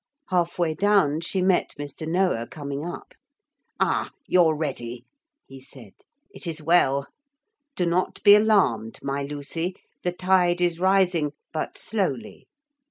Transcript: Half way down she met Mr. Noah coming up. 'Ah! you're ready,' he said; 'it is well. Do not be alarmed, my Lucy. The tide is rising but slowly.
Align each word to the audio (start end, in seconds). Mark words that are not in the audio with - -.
Half 0.29 0.57
way 0.57 0.73
down 0.73 1.21
she 1.21 1.43
met 1.43 1.75
Mr. 1.77 2.07
Noah 2.07 2.47
coming 2.47 2.83
up. 2.83 3.13
'Ah! 3.79 4.09
you're 4.25 4.55
ready,' 4.55 5.05
he 5.45 5.61
said; 5.61 5.93
'it 6.31 6.47
is 6.47 6.59
well. 6.59 7.05
Do 7.75 7.85
not 7.85 8.19
be 8.23 8.33
alarmed, 8.33 8.97
my 9.03 9.21
Lucy. 9.21 9.75
The 10.01 10.11
tide 10.11 10.59
is 10.59 10.79
rising 10.79 11.33
but 11.53 11.77
slowly. 11.77 12.47